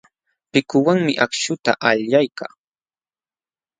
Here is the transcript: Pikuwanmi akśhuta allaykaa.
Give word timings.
Pikuwanmi 0.51 1.13
akśhuta 1.25 1.71
allaykaa. 1.89 2.53